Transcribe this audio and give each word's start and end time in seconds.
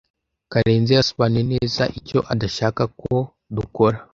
Karenzi 0.51 0.91
yasobanuye 0.97 1.43
neza 1.53 1.83
icyo 1.99 2.19
adashaka 2.33 2.83
ko 3.01 3.13
dukora. 3.55 3.97